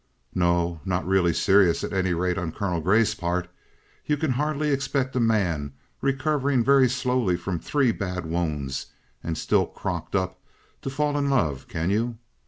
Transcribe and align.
"No, 0.33 0.81
not 0.83 1.05
really 1.05 1.31
serious 1.31 1.83
at 1.83 1.93
any 1.93 2.11
rate, 2.15 2.35
on 2.35 2.51
Colonel 2.53 2.81
Grey's 2.81 3.13
part. 3.13 3.47
You 4.03 4.17
can 4.17 4.31
hardly 4.31 4.71
expect 4.71 5.15
a 5.15 5.19
man, 5.19 5.73
recovering 6.01 6.63
very 6.63 6.89
slowly 6.89 7.37
from 7.37 7.59
three 7.59 7.91
bad 7.91 8.25
wounds 8.25 8.87
and 9.23 9.37
still 9.37 9.67
crocked 9.67 10.15
up, 10.15 10.39
to 10.81 10.89
fall 10.89 11.15
in 11.19 11.29
love, 11.29 11.67
can 11.67 11.91
you? 11.91 12.17